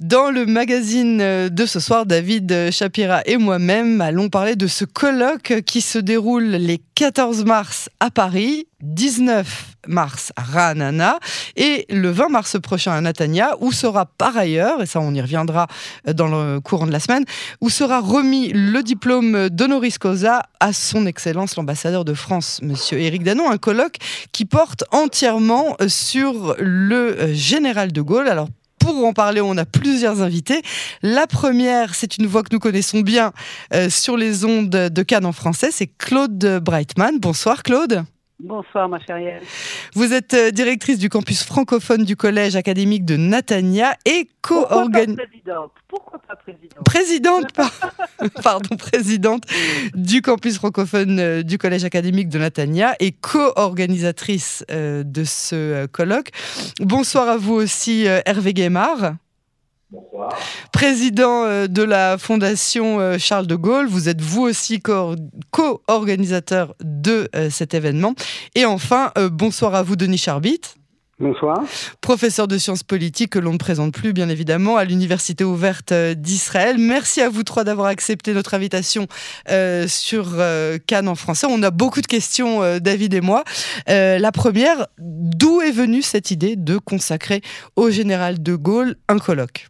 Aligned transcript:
Dans 0.00 0.30
le 0.30 0.46
magazine 0.46 1.18
de 1.50 1.66
ce 1.66 1.78
soir, 1.78 2.06
David 2.06 2.70
Shapira 2.70 3.20
et 3.26 3.36
moi-même 3.36 4.00
allons 4.00 4.30
parler 4.30 4.56
de 4.56 4.66
ce 4.66 4.86
colloque 4.86 5.60
qui 5.66 5.82
se 5.82 5.98
déroule 5.98 6.44
les 6.44 6.80
14 6.94 7.44
mars 7.44 7.90
à 8.00 8.10
Paris, 8.10 8.66
19 8.80 9.76
mars 9.88 10.32
à 10.36 10.42
Ranana 10.42 11.18
et 11.56 11.84
le 11.90 12.10
20 12.10 12.30
mars 12.30 12.56
prochain 12.62 12.92
à 12.92 13.00
Natania, 13.02 13.56
où 13.60 13.72
sera 13.72 14.06
par 14.06 14.38
ailleurs, 14.38 14.80
et 14.80 14.86
ça 14.86 15.00
on 15.00 15.12
y 15.12 15.20
reviendra 15.20 15.66
dans 16.14 16.28
le 16.28 16.60
courant 16.60 16.86
de 16.86 16.92
la 16.92 17.00
semaine, 17.00 17.26
où 17.60 17.68
sera 17.68 18.00
remis 18.00 18.52
le 18.54 18.82
diplôme 18.82 19.50
d'honoris 19.50 19.98
causa 19.98 20.44
à 20.60 20.72
son 20.72 21.04
Excellence 21.04 21.56
l'ambassadeur 21.56 22.06
de 22.06 22.14
France, 22.14 22.60
Monsieur 22.62 22.98
Éric 22.98 23.22
Danon, 23.22 23.50
un 23.50 23.58
colloque 23.58 23.96
qui 24.32 24.46
porte 24.46 24.84
entièrement 24.92 25.76
sur 25.88 26.54
le 26.58 27.34
général 27.34 27.92
de 27.92 28.00
Gaulle. 28.00 28.28
Alors 28.28 28.48
pour 28.80 29.06
en 29.06 29.12
parler, 29.12 29.40
on 29.40 29.56
a 29.56 29.64
plusieurs 29.64 30.22
invités. 30.22 30.62
La 31.02 31.28
première, 31.28 31.94
c'est 31.94 32.18
une 32.18 32.26
voix 32.26 32.42
que 32.42 32.48
nous 32.52 32.58
connaissons 32.58 33.00
bien 33.00 33.32
euh, 33.72 33.88
sur 33.88 34.16
les 34.16 34.44
ondes 34.44 34.70
de 34.70 35.02
Cannes 35.02 35.26
en 35.26 35.32
français, 35.32 35.68
c'est 35.70 35.86
Claude 35.86 36.60
Breitman. 36.60 37.20
Bonsoir 37.20 37.62
Claude. 37.62 38.04
Bonsoir, 38.42 38.88
ma 38.88 38.98
chérie. 38.98 39.26
Vous 39.94 40.14
êtes 40.14 40.32
euh, 40.32 40.50
directrice 40.50 40.98
du 40.98 41.10
campus 41.10 41.44
francophone 41.44 42.04
du 42.04 42.16
collège 42.16 42.56
académique 42.56 43.04
de 43.04 43.16
Natania 43.16 43.94
et 44.06 44.28
co-organisatrice. 44.40 45.42
Pourquoi 45.88 46.20
pas 46.26 46.36
présidente 46.36 46.84
Présidente, 46.84 47.46
pardon, 48.42 48.76
présidente 48.76 49.44
du 49.94 50.22
campus 50.22 50.56
francophone 50.56 51.18
euh, 51.18 51.42
du 51.42 51.58
collège 51.58 51.84
académique 51.84 52.30
de 52.30 52.38
Natania 52.38 52.94
et 52.98 53.12
co-organisatrice 53.12 54.64
euh, 54.70 55.02
de 55.04 55.24
ce 55.24 55.84
colloque. 55.86 56.30
Bonsoir 56.80 57.28
à 57.28 57.36
vous 57.36 57.54
aussi, 57.54 58.06
Hervé 58.24 58.54
Guémard. 58.54 59.16
Bonsoir. 59.92 60.38
Président 60.72 61.42
euh, 61.44 61.66
de 61.66 61.82
la 61.82 62.16
Fondation 62.16 63.00
euh, 63.00 63.18
Charles 63.18 63.48
de 63.48 63.56
Gaulle, 63.56 63.88
vous 63.88 64.08
êtes 64.08 64.20
vous 64.20 64.42
aussi 64.42 64.80
co-organisateur 64.80 66.76
de 66.80 67.28
euh, 67.34 67.50
cet 67.50 67.74
événement. 67.74 68.14
Et 68.54 68.64
enfin, 68.64 69.12
bonsoir 69.32 69.74
à 69.74 69.82
vous, 69.82 69.96
Denis 69.96 70.18
Charbit. 70.18 70.60
Bonsoir. 71.18 71.64
Professeur 72.00 72.46
de 72.46 72.56
sciences 72.56 72.84
politiques 72.84 73.30
que 73.30 73.40
l'on 73.40 73.54
ne 73.54 73.58
présente 73.58 73.92
plus, 73.92 74.12
bien 74.12 74.28
évidemment, 74.28 74.76
à 74.76 74.84
l'Université 74.84 75.42
ouverte 75.42 75.92
d'Israël. 75.92 76.76
Merci 76.78 77.20
à 77.20 77.28
vous 77.28 77.42
trois 77.42 77.64
d'avoir 77.64 77.88
accepté 77.88 78.32
notre 78.32 78.54
invitation 78.54 79.06
sur 79.86 80.36
Cannes 80.86 81.08
en 81.08 81.14
français. 81.14 81.46
On 81.50 81.62
a 81.62 81.70
beaucoup 81.70 82.00
de 82.00 82.06
questions, 82.06 82.78
David 82.78 83.12
et 83.12 83.20
moi. 83.20 83.44
la 83.86 84.32
première, 84.32 84.86
d'où 84.98 85.60
est 85.60 85.72
venue 85.72 86.00
cette 86.00 86.30
idée 86.30 86.56
de 86.56 86.78
consacrer 86.78 87.42
au 87.76 87.90
général 87.90 88.42
de 88.42 88.54
Gaulle 88.54 88.96
un 89.08 89.18
colloque? 89.18 89.68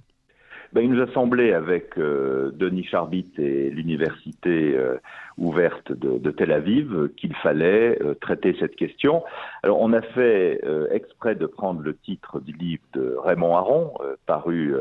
Ben, 0.73 0.85
il 0.85 0.93
nous 0.93 1.03
a 1.03 1.13
semblé, 1.13 1.53
avec 1.53 1.99
euh, 1.99 2.53
Denis 2.55 2.85
Charbit 2.85 3.29
et 3.39 3.71
l'université 3.71 4.77
euh, 4.77 4.99
ouverte 5.37 5.91
de, 5.93 6.31
Tel 6.31 6.53
Aviv, 6.53 7.09
qu'il 7.17 7.35
fallait 7.35 7.99
euh, 8.01 8.15
traiter 8.15 8.57
cette 8.61 8.77
question. 8.77 9.25
Alors, 9.65 9.81
on 9.81 9.93
a 9.93 10.01
fait 10.01 10.61
exprès 10.93 11.35
de 11.35 11.47
prendre 11.47 11.81
le 11.81 11.97
titre 11.97 12.41
du 12.41 12.53
livre 12.53 12.83
de 12.93 13.17
Raymond 13.19 13.57
Aron, 13.57 13.95
paru 14.27 14.75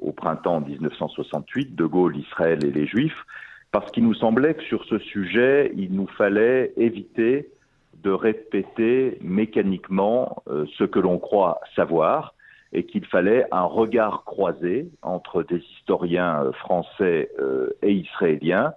au 0.00 0.12
printemps 0.12 0.60
1968, 0.60 1.74
De 1.74 1.84
Gaulle, 1.84 2.16
Israël 2.16 2.64
et 2.64 2.70
les 2.70 2.86
Juifs, 2.86 3.24
parce 3.70 3.90
qu'il 3.90 4.04
nous 4.04 4.14
semblait 4.14 4.54
que 4.54 4.62
sur 4.62 4.84
ce 4.84 4.98
sujet, 4.98 5.72
il 5.76 5.92
nous 5.92 6.06
fallait 6.06 6.72
éviter 6.76 7.50
de 8.02 8.10
répéter 8.10 9.18
mécaniquement 9.20 10.42
ce 10.46 10.84
que 10.84 10.98
l'on 10.98 11.18
croit 11.18 11.60
savoir 11.76 12.34
et 12.74 12.84
qu'il 12.84 13.06
fallait 13.06 13.46
un 13.52 13.62
regard 13.62 14.24
croisé 14.24 14.88
entre 15.02 15.44
des 15.44 15.62
historiens 15.78 16.42
euh, 16.42 16.52
français 16.52 17.30
euh, 17.38 17.70
et 17.82 17.92
israéliens 17.92 18.74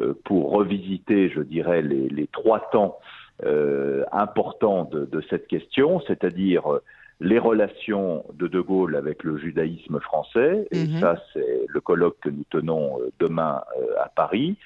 euh, 0.00 0.14
pour 0.24 0.52
revisiter, 0.52 1.28
je 1.28 1.40
dirais, 1.42 1.82
les, 1.82 2.28
trois 2.28 2.70
temps 2.70 2.98
importants 4.12 4.84
de, 4.84 5.20
cette 5.28 5.48
question, 5.48 6.00
c'est-à-dire 6.06 6.62
les 7.18 7.40
relations 7.40 8.24
de 8.34 8.46
De 8.46 8.60
Gaulle 8.60 8.94
avec 8.94 9.24
le 9.24 9.36
judaïsme 9.36 9.98
français, 9.98 10.68
et 10.70 10.84
mhm. 10.84 11.00
ça 11.00 11.16
c'est 11.32 11.66
le 11.66 11.80
colloque 11.80 12.20
que 12.20 12.28
nous 12.28 12.44
tenons 12.50 13.00
demain 13.18 13.62
à 13.98 14.08
Paris, 14.14 14.56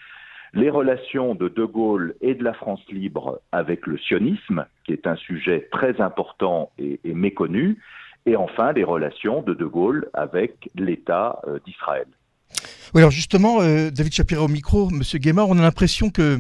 les 0.53 0.69
relations 0.69 1.34
de 1.34 1.49
De 1.49 1.65
Gaulle 1.65 2.17
et 2.21 2.34
de 2.34 2.45
la 2.45 2.53
France 2.53 2.83
libre 2.91 3.41
avec 3.51 3.87
le 3.87 3.97
sionisme, 3.97 4.67
qui 4.84 4.93
est 4.93 5.06
un 5.06 5.17
sujet 5.17 5.69
très 5.72 5.99
important 6.03 6.71
et 6.78 7.01
méconnu, 7.15 7.78
et 8.27 8.37
enfin 8.37 8.73
les 8.73 8.85
relations 8.85 9.43
de 9.43 9.55
De 9.55 9.65
Gaulle 9.65 10.09
avec 10.13 10.69
l'État 10.75 11.41
euh, 11.47 11.59
d'Israël. 11.65 12.07
Oui, 12.95 13.01
alors 13.01 13.11
justement, 13.11 13.61
euh, 13.61 13.91
David 13.91 14.13
Shapira 14.13 14.43
au 14.43 14.49
micro, 14.49 14.89
Monsieur 14.91 15.19
Guémard, 15.19 15.49
on 15.49 15.59
a 15.59 15.63
l'impression 15.63 16.11
que 16.11 16.39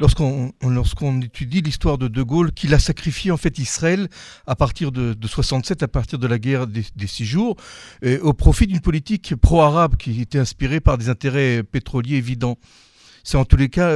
lorsqu'on 0.00 0.52
lorsqu'on 0.62 1.20
étudie 1.20 1.60
l'histoire 1.60 1.98
de 1.98 2.08
De 2.08 2.22
Gaulle, 2.22 2.52
qu'il 2.52 2.72
a 2.74 2.78
sacrifié 2.78 3.30
en 3.30 3.36
fait 3.36 3.58
Israël 3.58 4.08
à 4.46 4.56
partir 4.56 4.92
de, 4.92 5.12
de 5.12 5.26
67, 5.26 5.82
à 5.82 5.88
partir 5.88 6.18
de 6.18 6.26
la 6.26 6.38
guerre 6.38 6.66
des, 6.66 7.06
six 7.06 7.24
jours, 7.24 7.56
euh, 8.04 8.18
au 8.22 8.32
profit 8.32 8.66
d'une 8.66 8.80
politique 8.80 9.34
pro-arabe 9.36 9.96
qui 9.96 10.22
était 10.22 10.38
inspirée 10.38 10.80
par 10.80 10.96
des 10.96 11.10
intérêts 11.10 11.62
pétroliers 11.62 12.16
évidents. 12.16 12.56
C'est 13.24 13.36
en 13.36 13.44
tous 13.44 13.56
les 13.56 13.68
cas 13.68 13.94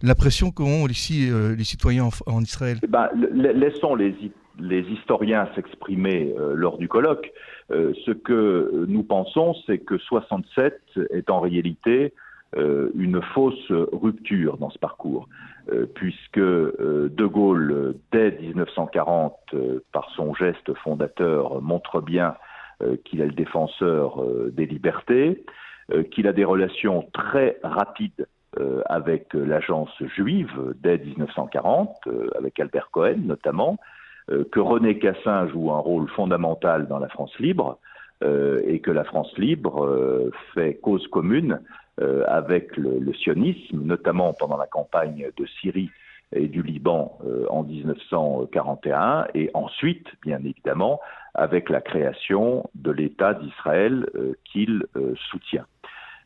l'impression 0.00 0.52
qu'ont 0.52 0.86
ici 0.86 1.28
les 1.56 1.64
citoyens 1.64 2.08
en, 2.26 2.40
Israël. 2.40 2.78
Eh 2.84 2.86
ben, 2.86 3.08
laissons 3.34 3.96
les 3.96 4.14
les 4.58 4.80
historiens 4.80 5.48
s'exprimer 5.54 6.34
euh, 6.38 6.54
lors 6.54 6.78
du 6.78 6.88
colloque, 6.88 7.32
euh, 7.70 7.92
ce 8.04 8.10
que 8.10 8.86
nous 8.88 9.02
pensons, 9.02 9.54
c'est 9.66 9.78
que 9.78 9.98
67 9.98 10.80
est 11.10 11.30
en 11.30 11.40
réalité 11.40 12.12
euh, 12.56 12.90
une 12.94 13.20
fausse 13.22 13.70
rupture 13.70 14.56
dans 14.56 14.70
ce 14.70 14.78
parcours, 14.78 15.28
puisque 15.94 16.38
De 16.38 17.26
Gaulle, 17.26 17.96
dès 18.10 18.30
1940, 18.40 19.34
par 19.92 20.08
son 20.16 20.32
geste 20.32 20.72
fondateur, 20.76 21.60
montre 21.60 22.00
bien 22.00 22.36
qu'il 23.04 23.20
est 23.20 23.26
le 23.26 23.34
défenseur 23.34 24.24
des 24.50 24.64
libertés, 24.64 25.44
qu'il 26.10 26.26
a 26.26 26.32
des 26.32 26.46
relations 26.46 27.06
très 27.12 27.58
rapides 27.62 28.26
avec 28.86 29.34
l'agence 29.34 29.92
juive 30.16 30.74
dès 30.82 30.96
1940, 30.96 32.08
avec 32.34 32.58
Albert 32.60 32.88
Cohen 32.90 33.18
notamment, 33.26 33.76
que 34.50 34.60
René 34.60 34.98
Cassin 34.98 35.48
joue 35.48 35.72
un 35.72 35.78
rôle 35.78 36.08
fondamental 36.10 36.86
dans 36.86 36.98
la 36.98 37.08
France 37.08 37.32
libre 37.38 37.78
euh, 38.24 38.60
et 38.66 38.80
que 38.80 38.90
la 38.90 39.04
France 39.04 39.32
libre 39.38 39.84
euh, 39.84 40.32
fait 40.52 40.74
cause 40.74 41.06
commune 41.08 41.60
avec 42.28 42.76
le, 42.76 43.12
sionisme, 43.12 43.82
notamment 43.82 44.32
pendant 44.32 44.56
la 44.56 44.68
campagne 44.68 45.30
de 45.36 45.46
Syrie 45.60 45.90
et 46.30 46.46
du 46.46 46.62
Liban 46.62 47.18
en 47.50 47.64
1941, 47.64 49.26
et 49.34 49.50
ensuite, 49.52 50.06
bien 50.22 50.38
évidemment, 50.44 51.00
avec 51.34 51.68
la 51.68 51.80
création 51.80 52.70
de 52.76 52.92
l'État 52.92 53.34
d'Israël 53.34 54.06
qu'il 54.44 54.84
soutient. 55.28 55.66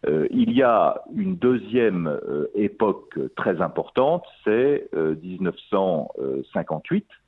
il 0.07 0.53
y 0.53 0.63
a 0.63 1.01
une 1.17 1.37
deuxième 1.37 2.21
époque 2.55 3.19
très 3.35 3.63
importante, 3.63 4.27
c'est 4.45 4.91
1958, 4.93 7.07
euh, 7.09 7.22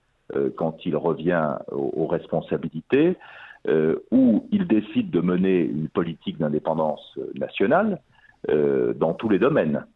quand 0.57 0.87
il 0.87 0.97
revient 0.97 1.57
aux, 1.71 2.07
responsabilités, 2.07 3.17
euh, 3.69 3.97
où 4.11 4.47
il 4.51 4.67
décide 4.67 5.11
de 5.11 5.21
mener 5.21 5.61
une 5.61 5.89
politique 5.89 6.39
d'indépendance 6.39 7.19
nationale 7.35 8.01
euh, 8.51 8.93
dans 8.95 9.15
tous 9.15 9.29
les 9.29 9.39
domaines. 9.39 9.87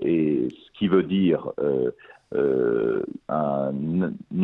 et 0.00 0.48
ce 0.50 0.78
qui 0.78 0.88
veut 0.88 1.02
dire 1.02 1.52
un, 3.28 3.72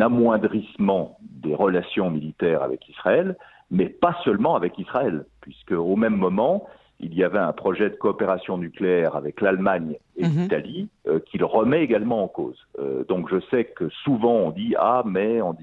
amoindrissement 0.00 1.18
des 1.20 1.54
relations 1.54 2.10
militaires 2.10 2.62
avec 2.62 2.88
Israël, 2.88 3.36
mais 3.70 3.88
pas 3.88 4.16
seulement 4.24 4.56
avec 4.56 4.78
Israël, 4.78 5.24
puisque 5.40 5.72
au 5.72 5.96
même 5.96 6.16
moment, 6.16 6.66
il 7.00 7.14
y 7.14 7.22
avait 7.22 7.38
un 7.38 7.52
projet 7.52 7.90
de 7.90 7.94
coopération 7.94 8.58
nucléaire 8.58 9.14
avec 9.14 9.40
l'Allemagne 9.40 9.96
et 10.16 10.26
mhm. 10.26 10.42
l'Italie 10.42 10.88
euh, 11.06 11.20
qu'il 11.20 11.44
remet 11.44 11.82
également 11.82 12.24
en 12.24 12.28
cause. 12.28 12.66
Euh, 12.78 13.04
donc 13.04 13.30
je 13.30 13.38
sais 13.50 13.64
que 13.64 13.88
souvent 14.04 14.34
on 14.34 14.50
dit 14.50 14.74
ah 14.78 15.02
mais 15.06 15.40
en 15.40 15.56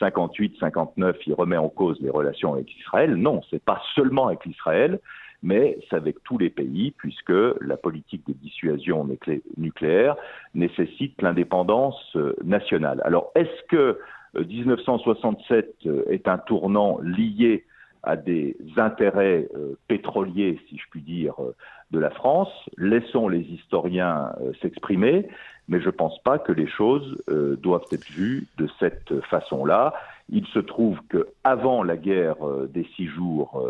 1958-59 0.00 1.14
il 1.26 1.34
remet 1.34 1.56
en 1.56 1.68
cause 1.68 1.98
les 2.00 2.10
relations 2.10 2.52
avec 2.52 2.76
Israël. 2.78 3.14
Non, 3.14 3.40
c'est 3.50 3.62
pas 3.62 3.80
seulement 3.94 4.26
avec 4.26 4.44
Israël, 4.44 5.00
mais 5.42 5.78
c'est 5.88 5.96
avec 5.96 6.22
tous 6.22 6.36
les 6.36 6.50
pays 6.50 6.90
puisque 6.90 7.32
la 7.60 7.78
politique 7.78 8.26
de 8.28 8.34
dissuasion 8.34 9.08
nucléaire 9.56 10.16
nécessite 10.54 11.22
l'indépendance 11.22 12.14
euh, 12.16 12.36
nationale. 12.44 13.00
Alors 13.04 13.32
est-ce 13.34 13.62
que 13.68 13.98
1967 14.34 15.88
est 16.08 16.28
un 16.28 16.38
tournant 16.38 17.00
lié 17.02 17.64
à 18.02 18.16
des 18.16 18.56
intérêts 18.76 19.48
euh, 19.54 19.74
pétroliers, 19.88 20.58
si 20.68 20.78
je 20.78 20.84
puis 20.90 21.02
dire, 21.02 21.34
euh, 21.40 21.54
de 21.90 21.98
la 21.98 22.10
France. 22.10 22.48
Laissons 22.78 23.28
les 23.28 23.40
historiens 23.40 24.32
euh, 24.40 24.52
s'exprimer, 24.62 25.28
mais 25.68 25.80
je 25.80 25.86
ne 25.86 25.90
pense 25.90 26.18
pas 26.22 26.38
que 26.38 26.52
les 26.52 26.66
choses 26.66 27.22
doivent 27.62 27.86
être 27.92 28.10
vues 28.10 28.48
de 28.58 28.68
cette 28.80 29.20
façon-là. 29.22 29.94
Il 30.28 30.44
se 30.46 30.58
trouve 30.58 30.98
que 31.08 31.28
avant 31.44 31.84
la 31.84 31.96
guerre 31.96 32.36
des 32.68 32.84
six 32.96 33.06
jours, 33.06 33.62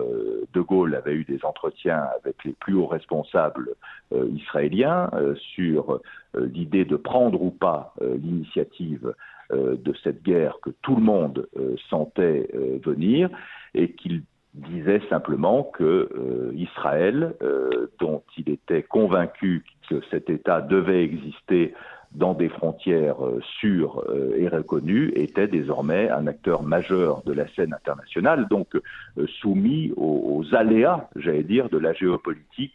De 0.55 0.61
Gaulle 0.63 0.95
avait 0.95 1.13
eu 1.13 1.25
des 1.25 1.45
entretiens 1.45 2.07
avec 2.19 2.43
les 2.45 2.53
plus 2.53 2.75
hauts 2.75 2.87
responsables 2.87 3.75
israéliens 4.13 5.11
sur 5.55 6.01
l'idée 6.35 6.87
de 6.87 6.97
prendre 6.97 7.43
ou 7.43 7.51
pas 7.51 7.95
l'initiative 8.01 9.13
de 9.53 9.95
cette 10.03 10.23
guerre 10.23 10.59
que 10.63 10.71
tout 10.83 10.95
le 10.97 11.03
monde 11.03 11.49
sentait 11.89 12.49
venir 12.83 13.31
et 13.75 13.93
qu'il 13.93 14.23
disait 14.55 15.01
simplement 15.09 15.65
que 15.65 15.85
euh, 15.85 16.53
Israël, 16.55 17.35
euh, 17.43 17.91
dont 18.01 18.23
il 18.37 18.51
était 18.51 18.83
convaincu 18.83 19.65
que 19.89 20.01
cet 20.11 20.29
État 20.29 20.61
devait 20.61 21.05
exister 21.05 21.75
dans 22.13 22.35
des 22.35 22.49
frontières 22.49 23.25
euh, 23.25 23.41
sûres 23.61 24.03
euh, 24.09 24.37
et 24.37 24.49
reconnues, 24.49 25.13
était 25.15 25.47
désormais 25.47 26.11
un 26.11 26.27
acteur 26.27 26.65
majeur 26.65 27.23
de 27.25 27.33
la 27.33 27.47
scène 27.55 27.73
internationale, 27.73 28.49
donc 28.51 28.75
euh, 28.75 29.27
soumis 29.41 29.93
aux, 29.97 30.45
aléas, 30.53 31.09
j'allais 31.15 31.45
dire, 31.45 31.69
de 31.69 31.79
la 31.79 31.93
géopolitique 31.93 32.73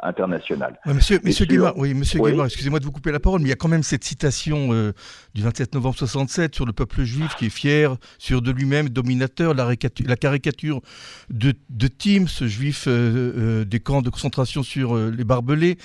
internationale. 0.00 0.78
monsieur, 0.86 1.18
monsieur 1.22 1.46
oui, 1.76 1.92
monsieur 1.92 2.20
excusez-moi 2.44 2.78
de 2.78 2.84
vous 2.84 2.92
couper 2.92 3.12
la 3.12 3.20
parole, 3.20 3.40
mais 3.40 3.46
il 3.46 3.50
y 3.50 3.52
a 3.52 3.56
quand 3.56 3.68
même 3.68 3.82
cette 3.82 4.04
citation 4.04 4.70
du 5.34 5.42
27 5.42 5.74
novembre 5.74 5.96
67 5.96 6.54
sur 6.54 6.64
le 6.64 6.72
peuple 6.72 7.02
juif 7.02 7.34
qui 7.34 7.46
est 7.46 7.50
fier, 7.50 7.96
sûr 8.18 8.40
de 8.40 8.50
lui-même, 8.50 8.88
dominateur, 8.88 9.54
la, 9.54 9.68
la 10.06 10.16
caricature 10.16 10.80
de, 11.28 11.52
de 11.68 11.88
Tim, 11.88 12.26
ce 12.26 12.46
juif 12.46 12.88
des 12.88 13.80
camps 13.80 14.02
de 14.02 14.10
concentration 14.10 14.62
sur 14.62 14.96
les 14.96 15.24
barbelés, 15.24 15.76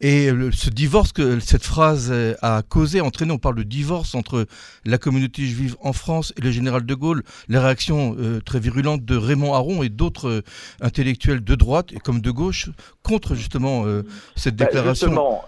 et 0.00 0.28
ce 0.52 0.70
divorce, 0.70 1.12
que 1.12 1.40
cette 1.40 1.64
phrase 1.64 2.12
a 2.44 2.62
causé, 2.62 3.00
entraîné, 3.00 3.32
on 3.32 3.38
parle 3.38 3.56
de 3.56 3.62
divorce 3.62 4.14
entre 4.14 4.44
la 4.84 4.98
communauté 4.98 5.42
juive 5.42 5.76
en 5.82 5.94
France 5.94 6.34
et 6.36 6.42
le 6.42 6.50
général 6.50 6.84
de 6.84 6.94
Gaulle, 6.94 7.22
la 7.48 7.62
réaction 7.62 8.14
euh, 8.18 8.40
très 8.40 8.60
virulente 8.60 9.02
de 9.02 9.16
Raymond 9.16 9.54
Aron 9.54 9.82
et 9.82 9.88
d'autres 9.88 10.28
euh, 10.28 10.40
intellectuels 10.82 11.42
de 11.42 11.54
droite 11.54 11.92
et 11.94 11.98
comme 11.98 12.20
de 12.20 12.30
gauche 12.30 12.68
contre 13.02 13.34
justement 13.34 13.86
euh, 13.86 14.02
cette 14.36 14.56
bah, 14.56 14.66
déclaration. 14.66 15.08
justement, 15.08 15.42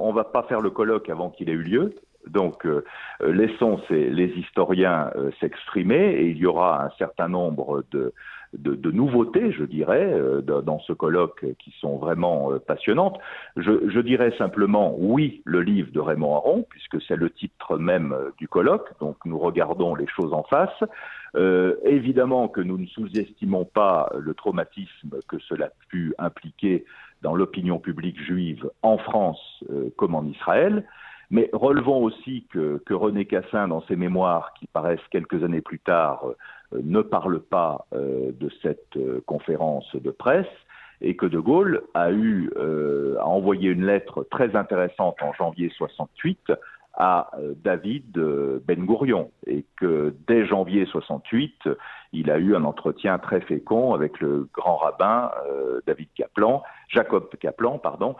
on 0.00 0.12
va 0.12 0.24
pas 0.24 0.42
faire 0.44 0.60
le 0.60 0.70
colloque 0.70 1.10
avant 1.10 1.28
qu'il 1.28 1.50
ait 1.50 1.52
eu 1.52 1.62
lieu. 1.62 1.94
Donc, 2.26 2.66
laissons 3.26 3.80
les 3.90 4.32
historiens 4.36 5.10
s'exprimer 5.40 6.12
et 6.12 6.26
il 6.28 6.36
y 6.36 6.46
aura 6.46 6.84
un 6.84 6.90
certain 6.98 7.28
nombre 7.28 7.84
de, 7.90 8.12
de, 8.56 8.90
nouveautés, 8.90 9.52
je 9.52 9.64
dirais, 9.64 10.10
euh, 10.12 10.40
dans 10.40 10.80
ce 10.80 10.92
colloque 10.92 11.44
qui 11.58 11.74
sont 11.80 11.96
vraiment 11.98 12.52
euh, 12.52 12.58
passionnantes. 12.58 13.18
Je, 13.56 14.00
dirais 14.00 14.32
simplement 14.38 14.94
oui, 14.98 15.42
le 15.44 15.60
livre 15.60 15.92
de 15.92 16.00
Raymond 16.00 16.34
Aron, 16.34 16.66
puisque 16.68 17.00
c'est 17.02 17.16
le 17.16 17.30
titre 17.30 17.76
même 17.76 18.12
euh, 18.12 18.30
du 18.38 18.48
colloque, 18.48 18.88
donc 19.00 19.16
nous 19.24 19.38
regardons 19.38 19.94
les 19.94 20.06
choses 20.06 20.32
en 20.32 20.44
face. 20.44 20.82
évidemment 21.84 22.48
que 22.48 22.62
nous 22.62 22.78
ne 22.78 22.86
sous-estimons 22.86 23.66
pas 23.66 24.10
le 24.18 24.32
traumatisme 24.34 25.20
que 25.28 25.38
cela 25.48 25.66
a 25.66 25.72
pu 25.88 26.14
impliquer 26.18 26.84
dans 27.22 27.34
l'opinion 27.34 27.78
publique 27.78 28.20
juive 28.20 28.70
en 28.82 28.96
France 28.96 29.62
comme 29.96 30.14
en 30.14 30.24
Israël. 30.24 30.84
Mais 31.30 31.50
relevons 31.52 32.02
aussi 32.02 32.46
que, 32.50 32.82
que, 32.86 32.94
René 32.94 33.26
Cassin, 33.26 33.68
dans 33.68 33.82
ses 33.82 33.96
mémoires 33.96 34.54
qui 34.58 34.66
paraissent 34.66 35.06
quelques 35.10 35.44
années 35.44 35.60
plus 35.60 35.78
tard, 35.78 36.24
euh, 36.72 36.80
ne 36.82 37.02
parle 37.02 37.40
pas 37.40 37.86
euh, 37.92 38.32
de 38.32 38.50
cette 38.62 38.96
euh, 38.96 39.22
conférence 39.26 39.94
de 39.94 40.10
presse 40.10 40.46
et 41.00 41.16
que 41.16 41.26
De 41.26 41.38
Gaulle 41.38 41.82
a 41.94 42.10
eu 42.10 42.50
a 42.56 43.24
envoyé 43.24 43.70
une 43.70 43.86
lettre 43.86 44.26
très 44.32 44.56
intéressante 44.56 45.14
en 45.22 45.32
janvier 45.32 45.70
68 45.76 46.52
à 46.98 47.30
David 47.62 48.18
Ben 48.66 48.84
Gourion 48.84 49.30
et 49.46 49.64
que 49.76 50.12
dès 50.26 50.44
janvier 50.46 50.84
68, 50.84 51.68
il 52.12 52.30
a 52.30 52.38
eu 52.38 52.56
un 52.56 52.64
entretien 52.64 53.18
très 53.18 53.40
fécond 53.40 53.94
avec 53.94 54.20
le 54.20 54.48
grand 54.52 54.76
rabbin 54.76 55.30
David 55.86 56.08
Kaplan, 56.16 56.62
Jacob 56.88 57.28
Kaplan, 57.38 57.78
pardon, 57.78 58.16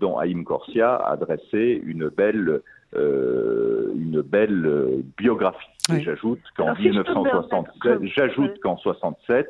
dont 0.00 0.18
Haïm 0.18 0.44
Corsia 0.44 0.96
a 0.96 1.16
dressé 1.16 1.82
une 1.84 2.08
belle 2.08 2.62
une 2.94 4.22
belle 4.22 5.02
biographie. 5.18 5.68
J'ajoute 6.00 6.40
qu'en 6.56 6.74
1967, 6.74 7.98
j'ajoute 8.04 8.58
qu'en 8.60 8.78
67, 8.78 9.48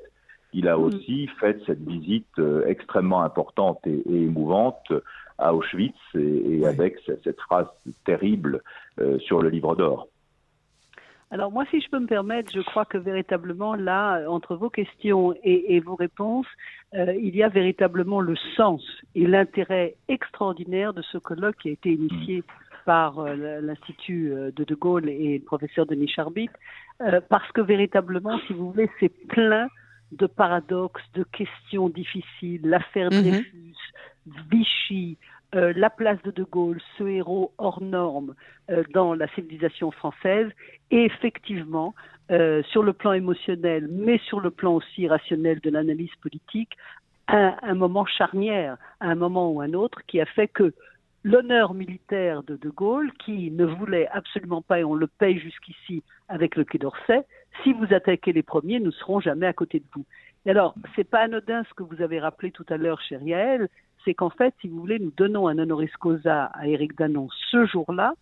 il 0.52 0.69
a 0.69 0.76
mm. 0.76 0.82
aussi 0.82 1.26
fait 1.40 1.58
cette 1.66 1.82
visite 1.87 2.26
euh, 2.38 2.64
extrêmement 2.66 3.22
importante 3.22 3.81
et, 3.87 4.02
émouvante 4.08 4.93
à 5.38 5.55
Auschwitz 5.55 5.96
et, 6.14 6.67
avec 6.67 6.96
cette 7.05 7.40
phrase 7.40 7.67
terrible 8.05 8.62
euh, 9.00 9.19
sur 9.20 9.43
le 9.43 9.49
livre 9.49 9.76
d'or. 9.76 10.08
Alors 11.31 11.52
moi, 11.52 11.64
si 11.70 11.81
je 11.81 11.88
peux 11.90 11.99
me 11.99 12.06
permettre, 12.06 12.50
je 12.55 12.61
crois 12.61 12.87
que 12.87 12.96
véritablement 12.96 13.75
là, 13.75 14.23
entre 14.29 14.56
vos 14.56 14.70
questions 14.70 15.35
et, 15.44 15.79
vos 15.81 15.94
réponses, 15.94 16.46
euh, 16.94 17.14
il 17.20 17.37
y 17.37 17.43
a 17.43 17.49
véritablement 17.49 18.20
le 18.20 18.35
sens 18.56 18.82
et 19.14 19.26
l'intérêt 19.26 19.94
extraordinaire 20.08 20.94
de 20.94 21.02
ce 21.02 21.19
colloque 21.19 21.56
qui 21.58 21.69
a 21.69 21.73
été 21.73 21.93
initié 21.93 22.38
mm 22.38 22.43
par 22.88 23.19
euh, 23.19 23.61
l'Institut 23.61 24.32
de 24.56 24.64
De 24.64 24.75
Gaulle 24.75 25.11
et 25.11 25.37
le 25.37 25.44
professeur 25.44 25.84
Denis 25.84 26.08
Charbit, 26.08 26.49
euh, 27.00 27.20
parce 27.29 27.50
que 27.52 27.61
véritablement, 27.61 28.38
si 28.46 28.55
vous 28.55 28.73
voulez, 28.73 28.91
c'est 28.99 29.12
plein 29.29 29.69
de 30.12 30.26
paradoxes, 30.26 31.02
de 31.14 31.23
questions 31.23 31.91
difficiles, 31.91 32.62
l'affaire. 32.64 33.11
Dreyfus, 33.11 33.68
Vichy, 34.51 35.19
la 35.53 35.91
place 35.91 36.21
de 36.23 36.31
De 36.31 36.45
Gaulle, 36.45 36.81
ce 36.97 37.05
héros 37.05 37.53
hors 37.59 37.83
norme 37.83 38.35
dans 38.93 39.15
la 39.15 39.29
civilisation 39.29 39.91
française, 39.91 40.51
et 40.91 41.05
effectivement, 41.05 41.95
sur 42.29 42.83
le 42.83 42.93
plan 42.93 43.13
émotionnel, 43.13 43.89
mais 43.91 44.19
sur 44.19 44.41
le 44.41 44.51
plan 44.51 44.75
aussi 44.75 45.09
rationnel 45.09 45.61
de 45.61 45.71
l'analyse 45.71 46.15
politique, 46.21 46.77
un, 47.29 47.57
un, 47.63 47.75
moment 47.75 48.07
charnière, 48.07 48.77
un 49.01 49.15
moment 49.15 49.51
ou 49.51 49.61
un 49.61 49.73
autre, 49.75 50.01
qui 50.07 50.21
a 50.21 50.27
fait 50.27 50.49
que 50.49 50.73
l'honneur 51.25 51.75
militaire 51.75 52.43
de 52.43 52.57
De 52.57 52.71
Gaulle, 52.71 53.13
qui 53.19 53.51
ne 53.51 53.65
voulait 53.65 54.09
absolument 54.09 54.63
pas, 54.63 54.81
et 54.81 54.85
on 54.85 54.95
le 54.95 55.07
paye 55.07 55.39
jusqu'ici 55.39 56.03
avec 56.29 56.57
le 56.57 56.65
Quai 56.65 56.79
d'Orsay, 56.79 57.25
si 57.63 57.73
vous 57.73 57.93
attaquez 57.93 58.33
les 58.33 58.43
premiers, 58.43 58.79
nous 58.79 58.87
ne 58.87 58.91
serons 58.93 59.21
jamais 59.21 59.47
à 59.47 59.53
côté 59.53 59.81
de 59.81 59.85
vous. 59.95 60.05
Et 60.47 60.51
alors, 60.51 60.75
c'est 60.95 61.09
pas 61.09 61.21
anodin 61.21 61.65
ce 61.69 61.75
que 61.75 61.83
vous 61.83 62.01
avez 62.01 62.21
rappelé 62.21 62.51
tout 62.51 62.67
à 62.69 62.77
l'heure, 62.77 63.01
cher 63.03 63.23
Yael, 63.23 63.69
c'est 64.05 64.15
qu'en 64.15 64.31
fait, 64.31 64.55
si 64.61 64.69
vous 64.69 64.81
voulez, 64.81 64.99
nous 64.99 65.12
donnons 65.17 65.49
un 65.49 65.59
honoris 65.59 65.95
causa 65.97 66.45
à 66.45 66.67
Éric 66.67 66.97
Danon 66.97 67.29
ce 67.50 67.67
jour-là, 67.67 68.15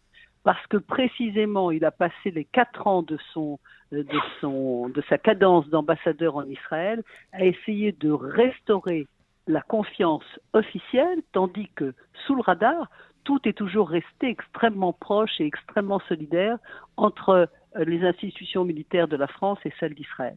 parce 0.45 0.65
que 0.69 0.77
précisément, 0.77 1.71
il 1.71 1.85
a 1.85 1.91
passé 1.91 2.31
les 2.31 2.45
quatre 2.45 2.87
ans 2.87 3.03
de 3.03 3.19
son 3.33 3.59
de 3.93 4.07
son 4.41 4.89
de 4.89 5.03
sa 5.09 5.17
cadence 5.19 5.69
d'ambassadeur 5.69 6.37
en 6.37 6.45
Israël 6.45 7.03
à 7.33 7.45
essayer 7.45 7.93
de 7.93 8.11
restaurer 8.11 9.07
la 9.47 9.61
confiance 9.61 10.25
officielle, 10.53 11.21
tandis 11.33 11.69
que 11.77 11.95
sous 12.27 12.35
le 12.35 12.43
radar, 12.43 12.91
tout 13.25 13.41
est 13.45 13.53
toujours 13.53 13.89
resté 13.91 14.29
extrêmement 14.29 14.93
proche 14.93 15.41
et 15.41 15.47
extrêmement 15.47 16.01
solidaire 16.09 16.59
entre 16.97 17.29
euh, 17.31 17.47
les 17.85 18.03
institutions 18.05 18.65
militaires 18.65 19.09
de 19.09 19.17
la 19.17 19.27
France 19.27 19.59
et 19.65 19.73
celles 19.79 19.95
d'Israël. 19.95 20.35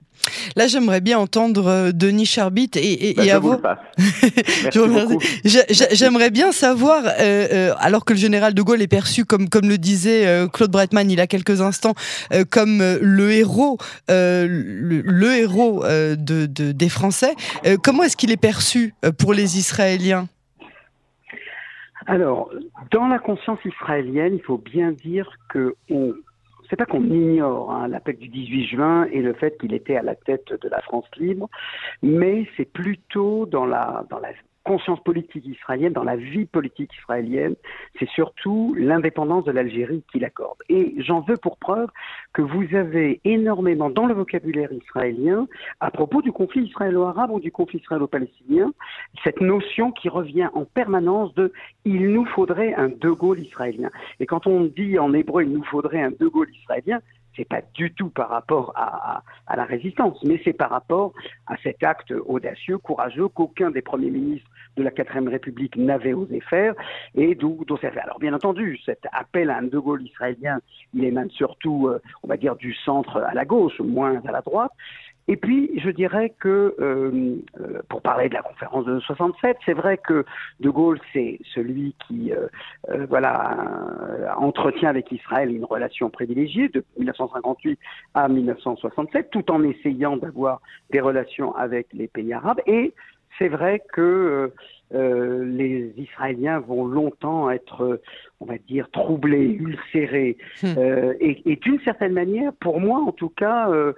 Là, 0.56 0.68
j'aimerais 0.68 1.02
bien 1.02 1.18
entendre 1.20 1.68
euh, 1.68 1.92
Denis 1.92 2.26
Charbit 2.26 2.72
et, 2.76 3.10
et, 3.10 3.14
bah, 3.14 3.80
J'aimerais 5.92 6.32
bien 6.32 6.52
savoir, 6.52 7.04
euh, 7.20 7.74
alors 7.80 8.06
que 8.06 8.14
le 8.14 8.20
général 8.20 8.54
de 8.54 8.62
Gaulle 8.62 8.82
est 8.82 8.88
perçu 8.88 9.26
comme, 9.26 9.50
comme 9.50 9.70
le 9.70 9.78
disait 9.78 10.48
Claude 10.52 10.72
Breitman 10.72 11.10
il 11.10 11.18
y 11.18 11.22
a 11.22 11.28
quelques 11.28 11.62
instants, 11.62 11.94
comme 12.50 12.80
le 12.80 13.32
héros, 13.32 13.78
le, 14.08 15.34
héros 15.36 15.84
de, 15.84 16.46
des 16.46 16.90
Français, 16.90 17.36
comment 17.84 18.04
est-ce 18.04 18.18
qu'il 18.18 18.32
est 18.32 18.38
perçu 18.38 18.94
pour 19.18 19.34
les 19.34 19.58
Israéliens? 19.58 20.28
Alors, 22.10 22.50
dans 22.92 23.08
la 23.08 23.20
conscience 23.20 23.60
israélienne, 23.66 24.34
il 24.34 24.42
faut 24.42 24.58
bien 24.58 24.92
dire 24.92 25.30
que 25.50 25.76
on 25.92 26.16
c'est 26.70 26.76
pas 26.76 26.86
qu'on 26.86 27.04
ignore 27.04 27.72
hein, 27.72 27.88
l'appel 27.88 28.18
du 28.18 28.28
18 28.28 28.68
juin 28.68 29.08
et 29.12 29.22
le 29.22 29.34
fait 29.34 29.58
qu'il 29.60 29.74
était 29.74 29.96
à 29.96 30.04
la 30.04 30.16
tête 30.16 30.54
de 30.62 30.70
la 30.70 30.82
France 30.82 31.06
libre, 31.18 31.50
mais 32.02 32.48
c'est 32.56 32.72
plutôt 32.72 33.46
dans 33.46 33.66
la, 33.66 34.06
dans 34.10 34.20
la 34.20 34.30
conscience 34.64 35.02
politique 35.04 35.46
israélienne, 35.46 35.94
dans 35.94 36.04
la 36.04 36.16
vie 36.16 36.46
politique 36.46 36.92
israélienne, 36.98 37.56
c'est 37.98 38.10
surtout 38.10 38.76
l'indépendance 38.78 39.46
de 39.46 39.52
l'Algérie 39.52 40.04
qu'il 40.12 40.26
accorde. 40.26 40.58
Et 40.70 40.96
j'en 41.00 41.22
veux 41.22 41.38
pour 41.38 41.58
preuve 41.58 41.90
que 42.34 42.42
vous 42.42 42.76
avez 42.76 43.20
énormément 43.24 43.90
dans 43.90 44.06
le 44.06 44.14
vocabulaire 44.14 44.72
israélien, 44.72 45.48
à 45.80 45.92
propos 45.92 46.22
du 46.22 46.32
conflit 46.32 46.64
israélo-arabe 46.66 47.32
ou 47.32 47.40
du 47.40 47.52
conflit 47.52 47.80
israélo-palestinien, 47.80 48.72
cette 49.24 49.42
notion 49.42 49.92
qui 49.92 50.10
revient 50.10 50.50
en 50.54 50.66
permanence 50.66 51.34
de 51.36 51.52
il 51.86 52.10
nous 52.10 52.26
faudrait 52.26 52.74
un 52.74 52.90
De 52.90 53.10
Gaulle 53.10 53.40
israélien. 53.40 53.90
Et 54.20 54.26
quand 54.26 54.48
on 54.48 54.66
dit 54.66 55.00
en 55.00 55.14
hébreu 55.14 55.44
il 55.44 55.52
nous 55.52 55.64
faudrait 55.64 56.02
un 56.02 56.12
De 56.12 56.28
Gaulle 56.28 56.50
israélien, 56.54 57.00
c'est 57.40 57.48
pas 57.48 57.62
du 57.74 57.94
tout 57.94 58.10
par 58.10 58.30
rapport 58.30 58.74
à, 58.76 59.24
la 59.56 59.64
résistance, 59.64 60.22
mais 60.26 60.42
c'est 60.44 60.54
par 60.54 60.70
rapport 60.70 61.14
à 61.48 61.56
cet 61.64 61.82
acte 61.84 62.14
audacieux, 62.26 62.78
courageux 62.78 63.30
qu'aucun 63.30 63.72
des 63.72 63.82
premiers 63.82 64.12
ministres 64.12 64.50
de 64.76 64.84
la 64.84 64.92
quatrième 64.92 65.30
République 65.30 65.76
n'avait 65.78 66.14
osé 66.14 66.42
faire 66.42 66.74
et 67.16 67.36
d'où 67.36 67.64
ça 67.82 67.92
fait. 67.92 68.00
Alors 68.00 68.20
bien 68.20 68.34
entendu, 68.34 68.78
cet 68.86 69.06
appel 69.14 69.50
à 69.50 69.58
un 69.58 69.64
De 69.64 69.80
Gaulle 69.80 70.04
israélien, 70.04 70.60
il 70.94 71.04
émane 71.06 71.30
surtout, 71.32 71.88
euh, 71.88 72.02
on 72.24 72.28
va 72.28 72.36
dire, 72.36 72.56
du 72.58 72.74
centre 72.74 73.18
à 73.18 73.34
la 73.34 73.46
gauche, 73.46 73.80
moins 73.80 74.22
à 74.26 74.32
la 74.32 74.42
droite. 74.42 74.72
Et 75.32 75.38
puis, 75.38 75.70
je 75.80 75.92
dirais 75.92 76.34
que, 76.40 76.74
euh, 76.80 77.36
euh, 77.62 77.84
pour 77.88 78.02
parler 78.02 78.30
de 78.30 78.34
la 78.34 78.42
conférence 78.42 78.86
de 78.86 79.00
67, 79.00 79.58
c'est 79.64 79.74
vrai 79.74 80.00
que 80.00 80.26
De 80.60 80.72
Gaulle, 80.72 81.00
c'est 81.14 81.40
celui 81.54 81.94
qui, 82.08 82.34
euh, 82.34 82.48
voilà, 83.08 83.56
entretient 84.38 84.90
avec 84.90 85.12
Israël 85.12 85.52
une 85.56 85.66
relation 85.66 86.10
privilégiée 86.10 86.70
de 86.70 86.84
1958 86.98 87.80
à 88.16 88.28
1967, 88.28 89.30
tout 89.30 89.52
en 89.52 89.62
essayant 89.62 90.18
d'avoir 90.18 90.62
des 90.90 91.00
relations 91.00 91.56
avec 91.56 91.86
les 91.94 92.08
pays 92.08 92.34
arabes. 92.34 92.62
Et 92.66 92.96
c'est 93.38 93.50
vrai 93.50 93.84
que 93.94 94.52
euh, 94.94 95.46
les 95.46 95.94
Israéliens 95.98 96.60
vont 96.60 96.86
longtemps 96.86 97.52
être, 97.52 98.02
on 98.40 98.46
va 98.46 98.58
dire, 98.58 98.90
troublés, 98.92 99.46
ulcérés. 99.46 100.38
Hmm. 100.64 100.74
Euh, 100.78 101.14
et, 101.20 101.56
d'une 101.58 101.80
certaine 101.82 102.14
manière, 102.14 102.54
pour 102.54 102.80
moi 102.80 103.00
en 103.00 103.12
tout 103.12 103.30
cas, 103.30 103.70
euh, 103.70 103.94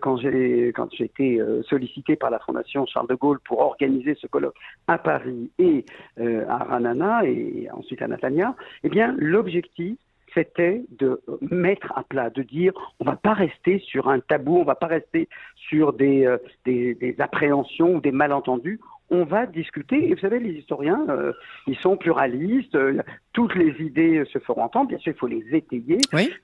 quand 0.00 0.16
j'ai 0.16 0.72
quand 0.74 0.88
j'ai 0.94 1.04
été 1.04 1.40
sollicité 1.68 2.16
par 2.16 2.30
la 2.30 2.38
Fondation 2.38 2.86
Charles 2.86 3.08
de 3.08 3.14
Gaulle 3.14 3.40
pour 3.40 3.60
organiser 3.60 4.14
ce 4.14 4.26
colloque 4.26 4.56
à 4.86 4.98
Paris 4.98 5.50
et 5.58 5.84
à 6.18 6.56
Ranana 6.64 7.24
et 7.24 7.68
ensuite 7.72 8.02
à 8.02 8.08
Natania, 8.08 8.54
eh 8.84 8.88
bien 8.88 9.14
l'objectif 9.18 9.96
c'était 10.34 10.82
de 10.98 11.20
mettre 11.50 11.92
à 11.94 12.04
plat, 12.04 12.30
de 12.30 12.42
dire 12.42 12.72
on 13.00 13.04
va 13.04 13.16
pas 13.16 13.34
rester 13.34 13.80
sur 13.80 14.08
un 14.08 14.20
tabou, 14.20 14.58
on 14.58 14.64
va 14.64 14.74
pas 14.74 14.86
rester 14.86 15.28
sur 15.56 15.92
des, 15.92 16.36
des, 16.64 16.94
des 16.94 17.14
appréhensions 17.18 17.96
ou 17.96 18.00
des 18.00 18.12
malentendus, 18.12 18.80
on 19.12 19.24
va 19.24 19.46
discuter. 19.46 20.08
Et 20.08 20.14
vous 20.14 20.20
savez, 20.20 20.40
les 20.40 20.54
historiens, 20.54 21.04
euh, 21.10 21.32
ils 21.66 21.76
sont 21.76 21.96
pluralistes, 21.96 22.74
euh, 22.74 23.00
toutes 23.32 23.54
les 23.54 23.76
idées 23.80 24.24
se 24.32 24.38
feront 24.40 24.62
entendre. 24.62 24.88
Bien 24.88 24.98
sûr, 24.98 25.12
il 25.12 25.18
faut 25.18 25.26
les 25.26 25.44
étayer, 25.52 25.98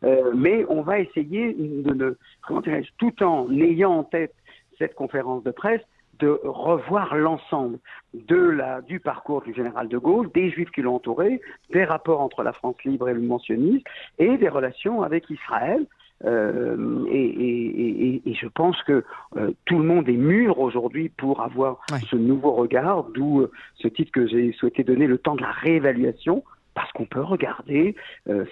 euh, 0.05 0.33
mais 0.37 0.65
on 0.69 0.83
va 0.83 1.01
essayer 1.01 1.55
de, 1.55 2.17
comment 2.47 2.63
tout 2.99 3.23
en 3.23 3.51
ayant 3.51 3.93
en 3.93 4.05
tête 4.05 4.35
cette 4.79 4.95
conférence 4.95 5.43
de 5.43 5.51
presse, 5.51 5.81
de 6.19 6.39
revoir 6.45 7.17
l'ensemble 7.17 7.79
de 8.13 8.37
la, 8.37 8.83
du 8.83 9.01
parcours 9.01 9.43
du 9.43 9.55
général 9.55 9.89
de 9.89 9.99
Gaulle, 9.99 10.31
des 10.35 10.51
juifs 10.51 10.71
qui 10.71 10.83
l'ont 10.83 10.97
entouré, 10.97 11.41
des 11.71 11.85
rapports 11.85 12.21
entre 12.21 12.43
la 12.43 12.53
France 12.53 12.77
libre 12.85 13.09
et 13.09 13.15
le 13.15 13.21
mentionnisme, 13.21 13.85
et 14.19 14.37
des 14.37 14.49
relations 14.49 15.03
avec 15.03 15.31
Israël. 15.31 15.87
Euh, 16.25 17.05
et, 17.11 18.23
je 18.27 18.47
pense 18.49 18.81
que 18.83 19.05
euh, 19.37 19.51
tout 19.65 19.79
le 19.79 19.85
monde 19.85 20.09
est 20.09 20.17
mûr 20.17 20.59
aujourd'hui 20.59 21.09
pour 21.09 21.41
avoir 21.41 21.81
ce 22.11 22.17
nouveau 22.17 22.53
regard, 22.53 23.05
d'où 23.15 23.41
euh, 23.41 23.51
ce 23.77 23.89
titre 23.89 24.13
que 24.13 24.27
j'ai 24.27 24.53
souhaité 24.53 24.85
donner, 24.85 25.07
le 25.07 25.19
temps 25.19 25.35
de 25.35 25.43
la 25.43 25.51
réévaluation, 25.51 26.45
parce 26.79 26.93
qu'on 26.93 27.07
peut 27.07 27.23
regarder, 27.23 27.97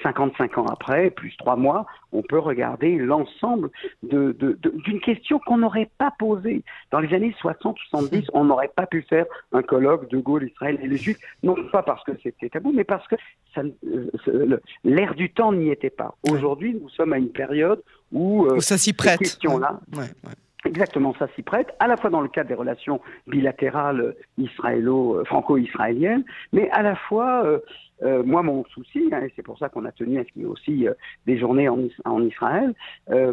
55 0.02 0.58
ans 0.58 0.66
après, 0.66 1.10
plus 1.10 1.36
trois 1.36 1.54
mois, 1.54 1.86
on 2.10 2.22
peut 2.22 2.40
regarder 2.40 2.96
l'ensemble 2.96 3.70
d'une 4.02 4.32
de, 4.32 4.98
question 4.98 5.38
qu'on 5.38 5.58
n'aurait 5.58 5.88
pas 5.96 6.12
posée. 6.18 6.64
Dans 6.90 6.98
les 6.98 7.14
années 7.14 7.32
60-70, 7.40 8.26
on 8.32 8.46
n'aurait 8.46 8.72
pas 8.74 8.86
pu 8.86 9.02
faire 9.02 9.26
un 9.52 9.62
colloque 9.62 10.10
de 10.10 10.18
Gaulle, 10.18 10.48
Israël 10.48 10.76
et 10.82 10.88
les 10.88 10.96
Juifs, 10.96 11.18
non 11.44 11.54
pas 11.70 11.84
parce 11.84 12.02
que 12.02 12.10
c'était 12.20 12.48
tabou, 12.48 12.72
mais 12.72 12.82
parce 12.82 13.06
que 13.06 13.14
euh, 13.58 14.58
l'air 14.82 15.14
du 15.14 15.30
temps 15.30 15.52
n'y 15.52 15.70
était 15.70 15.88
pas. 15.88 16.16
Aujourd'hui, 16.28 16.76
nous 16.82 16.88
sommes 16.88 17.12
à 17.12 17.18
une 17.18 17.30
période 17.30 17.80
où, 18.10 18.46
euh, 18.46 18.58
ça 18.58 18.76
s'y 18.76 18.92
prête. 18.92 19.18
Ces 19.18 19.24
questions-là, 19.24 19.78
Exactement, 20.64 21.14
ça 21.16 21.28
s'y 21.36 21.42
prête, 21.42 21.68
à 21.78 21.86
la 21.86 21.96
fois 21.96 22.10
dans 22.10 22.22
le 22.22 22.28
cadre 22.28 22.48
des 22.48 22.54
relations 22.54 23.00
bilatérales 23.28 24.16
israélo-franco-israéliennes, 24.36 26.24
mais 26.52 26.68
à 26.70 26.82
la 26.82 26.96
fois, 26.96 27.60
euh, 28.02 28.06
euh, 28.06 28.22
moi 28.22 28.42
mon 28.42 28.64
souci, 28.66 29.08
hein, 29.12 29.20
et 29.22 29.32
c'est 29.36 29.42
pour 29.42 29.58
ça 29.58 29.68
qu'on 29.68 29.84
a 29.84 29.92
tenu 29.92 30.18
à 30.18 30.24
ce 30.24 30.28
qu'il 30.32 30.42
y 30.42 30.44
ait 30.44 30.48
aussi 30.48 30.86
euh, 30.86 30.94
des 31.26 31.38
journées 31.38 31.68
en, 31.68 31.78
en 32.04 32.22
Israël, 32.22 32.74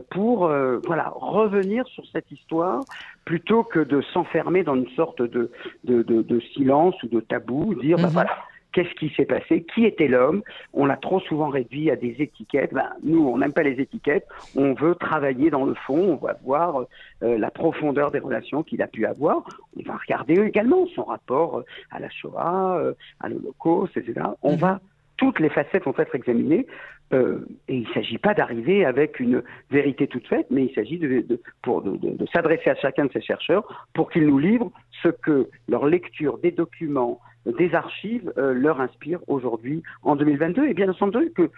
pour 0.09 0.47
voilà 0.85 1.11
revenir 1.15 1.85
sur 1.87 2.03
cette 2.11 2.31
histoire 2.31 2.81
plutôt 3.25 3.63
que 3.63 3.79
de 3.79 4.01
s'enfermer 4.13 4.63
dans 4.63 4.75
une 4.75 4.89
sorte 4.89 5.21
de, 5.21 5.51
de, 5.83 6.03
de, 6.03 6.21
de, 6.21 6.39
silence 6.53 7.01
ou 7.03 7.07
de 7.07 7.19
tabou, 7.19 7.73
dire 7.75 7.97
bah, 7.97 8.07
mhm. 8.07 8.13
voilà 8.13 8.37
qu'est-ce 8.73 8.93
qui 8.95 9.13
s'est 9.15 9.25
passé, 9.25 9.65
qui 9.73 9.85
était 9.85 10.07
l'homme? 10.07 10.43
On 10.73 10.85
l'a 10.85 10.97
trop 10.97 11.19
souvent 11.21 11.49
réduit 11.49 11.89
à 11.89 11.95
des 11.95 12.15
étiquettes. 12.19 12.73
Ben, 12.73 12.89
nous, 13.03 13.25
on 13.27 13.37
n'aime 13.37 13.53
pas 13.53 13.63
les 13.63 13.79
étiquettes. 13.79 14.27
On 14.55 14.73
veut 14.73 14.95
travailler 14.95 15.49
dans 15.49 15.65
le 15.65 15.75
fond. 15.75 16.19
On 16.21 16.25
va 16.25 16.35
voir 16.43 16.85
euh, 17.23 17.37
la 17.37 17.51
profondeur 17.51 18.11
des 18.11 18.19
relations 18.19 18.63
qu'il 18.63 18.81
a 18.81 18.87
pu 18.87 19.05
avoir. 19.05 19.43
On 19.77 19.83
va 19.83 19.97
regarder 19.97 20.33
également 20.33 20.85
son 20.87 21.03
rapport 21.03 21.59
euh, 21.59 21.65
à 21.91 21.99
la 21.99 22.09
Shoah, 22.09 22.77
euh, 22.79 22.93
à 23.19 23.29
l'Holocauste, 23.29 23.95
etc. 23.95 24.25
On 24.41 24.53
mhm. 24.53 24.57
va 24.57 24.79
toutes 25.17 25.39
les 25.39 25.49
facettes 25.49 25.85
vont 25.85 25.93
être 25.97 26.15
examinées. 26.15 26.67
Euh, 27.13 27.45
et 27.67 27.77
il 27.77 27.87
ne 27.87 27.93
s'agit 27.93 28.17
pas 28.17 28.33
d'arriver 28.33 28.85
avec 28.85 29.19
une 29.19 29.43
vérité 29.69 30.07
toute 30.07 30.27
faite, 30.27 30.47
mais 30.49 30.65
il 30.65 30.73
s'agit 30.73 30.97
de, 30.97 31.21
de, 31.21 31.39
de 31.65 32.25
s'adresser 32.33 32.71
à 32.71 32.75
chacun 32.75 33.05
de 33.05 33.11
ces 33.11 33.21
chercheurs 33.21 33.87
pour 33.93 34.09
qu'ils 34.09 34.25
nous 34.25 34.39
livrent 34.39 34.71
ce 35.03 35.09
que 35.09 35.49
leur 35.67 35.85
lecture 35.85 36.39
des 36.39 36.51
documents, 36.51 37.19
des 37.45 37.73
archives 37.75 38.31
euh, 38.37 38.53
leur 38.53 38.79
inspire 38.79 39.19
aujourd'hui 39.27 39.83
en 40.01 40.15
2022. 40.15 40.67
Et 40.67 40.73
bien 40.73 40.89
entendu 40.89 41.31
que 41.35 41.49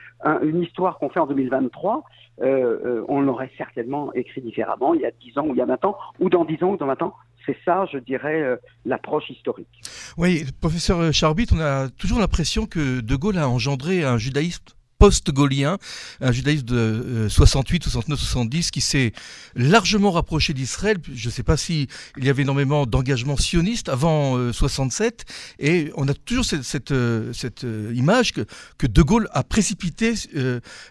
une 0.44 0.64
histoire 0.64 0.98
qu'on 0.98 1.10
fait 1.10 1.20
en 1.20 1.28
2023, 1.28 2.04
euh, 2.42 2.46
euh, 2.46 3.06
on 3.08 3.22
l'aurait 3.22 3.52
certainement 3.58 4.12
écrit 4.14 4.42
différemment 4.42 4.94
il 4.94 5.02
y 5.02 5.06
a 5.06 5.12
10 5.12 5.38
ans 5.38 5.48
ou 5.48 5.54
il 5.54 5.58
y 5.58 5.62
a 5.62 5.66
20 5.66 5.86
ans, 5.86 5.98
ou 6.20 6.30
dans 6.30 6.46
10 6.46 6.64
ans 6.64 6.72
ou 6.72 6.78
dans 6.78 6.88
20 6.88 7.02
ans. 7.04 7.14
C'est 7.46 7.58
ça, 7.64 7.86
je 7.92 8.00
dirais, 8.00 8.58
l'approche 8.86 9.30
historique. 9.30 9.68
Oui, 10.18 10.46
professeur 10.62 11.14
Charbit, 11.14 11.46
on 11.54 11.60
a 11.60 11.90
toujours 11.90 12.18
l'impression 12.18 12.66
que 12.66 13.02
De 13.02 13.16
Gaulle 13.16 13.38
a 13.38 13.48
engendré 13.48 14.04
un 14.04 14.18
judaïsme 14.18 14.66
post-gaulien, 15.06 15.78
un 16.20 16.32
judaïsme 16.32 16.66
de 16.66 17.28
68, 17.30 17.84
69, 17.84 18.20
70 18.20 18.72
qui 18.72 18.82
s'est 18.82 19.14
largement 19.56 20.10
rapproché 20.10 20.52
d'Israël. 20.56 20.98
Je 21.14 21.28
ne 21.28 21.32
sais 21.32 21.44
pas 21.44 21.58
si 21.58 21.88
il 22.18 22.26
y 22.26 22.30
avait 22.32 22.42
énormément 22.42 22.88
d'engagement 22.88 23.38
sioniste 23.38 23.88
avant 23.88 24.52
67 24.52 25.26
euh, 25.30 25.64
et 25.64 25.92
on 25.96 26.08
a 26.08 26.16
toujours 26.16 26.44
cette, 26.44 26.92
euh, 26.92 27.32
euh, 27.64 27.94
image 27.94 28.34
que, 28.34 28.88
De 28.88 29.02
Gaulle 29.04 29.28
a 29.32 29.44
précipité 29.44 30.16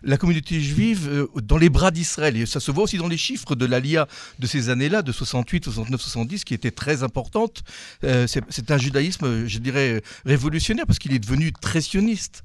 la 0.05 0.17
communauté 0.17 0.61
juive 0.61 1.27
dans 1.43 1.57
les 1.57 1.71
bras 1.71 1.91
d'Israël 1.91 2.37
et 2.37 2.47
ça 2.47 2.61
se 2.61 2.71
voit 2.71 2.85
aussi 2.85 2.99
dans 2.99 3.09
les 3.09 3.17
chiffres 3.17 3.57
de 3.57 3.67
l'ALIA 3.67 4.07
de 4.39 4.47
ces 4.47 4.69
années-là, 4.69 5.03
de 5.03 5.11
68, 5.11 5.65
69, 5.65 6.01
70 6.01 6.45
qui 6.45 6.55
était 6.55 6.71
très 6.71 7.03
importante. 7.03 7.65
C'est 8.03 8.71
un 8.71 8.79
judaïsme, 8.79 9.49
je 9.49 9.59
dirais, 9.59 10.03
révolutionnaire 10.25 10.87
parce 10.87 11.01
qu'il 11.01 11.13
est 11.15 11.19
devenu 11.19 11.53
très 11.53 11.81
sioniste. 11.81 12.45